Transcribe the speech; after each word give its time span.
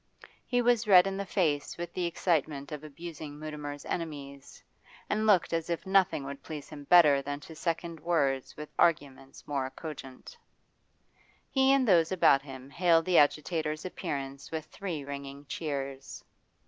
He 0.47 0.63
was 0.63 0.87
red 0.87 1.05
in 1.05 1.15
the 1.15 1.27
face 1.27 1.77
with 1.77 1.93
the 1.93 2.07
excitement 2.07 2.71
of 2.71 2.83
abusing 2.83 3.37
Mutimer's 3.37 3.85
enemies, 3.85 4.63
and 5.07 5.27
looked 5.27 5.53
as 5.53 5.69
if 5.69 5.85
nothing 5.85 6.23
would 6.23 6.41
please 6.41 6.69
him 6.69 6.85
better 6.85 7.21
than 7.21 7.39
to 7.41 7.53
second 7.53 7.99
words 7.99 8.57
with 8.57 8.69
arguments 8.79 9.47
more 9.47 9.69
cogent. 9.69 10.35
He 11.51 11.71
and 11.71 11.87
those 11.87 12.11
about 12.11 12.41
him 12.41 12.67
hailed 12.71 13.05
the 13.05 13.19
agitator's 13.19 13.85
appearance 13.85 14.49
with 14.49 14.65
three 14.65 15.03
ringing 15.05 15.45
cheers. 15.45 16.23